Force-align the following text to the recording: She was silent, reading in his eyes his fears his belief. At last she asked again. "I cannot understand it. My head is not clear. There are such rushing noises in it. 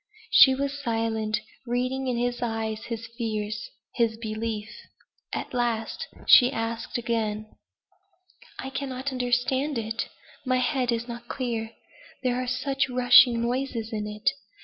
She 0.31 0.55
was 0.55 0.81
silent, 0.81 1.41
reading 1.67 2.07
in 2.07 2.17
his 2.17 2.41
eyes 2.41 2.85
his 2.85 3.05
fears 3.19 3.69
his 3.93 4.17
belief. 4.17 4.67
At 5.31 5.53
last 5.53 6.07
she 6.25 6.51
asked 6.51 6.97
again. 6.97 7.45
"I 8.57 8.71
cannot 8.71 9.11
understand 9.11 9.77
it. 9.77 10.07
My 10.43 10.57
head 10.57 10.91
is 10.91 11.07
not 11.07 11.27
clear. 11.27 11.73
There 12.23 12.41
are 12.41 12.47
such 12.47 12.89
rushing 12.89 13.43
noises 13.43 13.93
in 13.93 14.07
it. 14.07 14.27